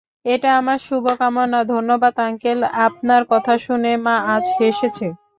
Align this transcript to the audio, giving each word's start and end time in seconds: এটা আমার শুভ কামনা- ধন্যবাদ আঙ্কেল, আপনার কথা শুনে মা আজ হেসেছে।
এটা 0.25 0.49
আমার 0.57 0.79
শুভ 0.87 1.05
কামনা- 1.19 1.59
ধন্যবাদ 1.73 2.15
আঙ্কেল, 2.21 2.59
আপনার 2.87 3.21
কথা 3.31 3.53
শুনে 3.65 3.91
মা 4.05 4.15
আজ 4.35 4.45
হেসেছে। 4.59 5.07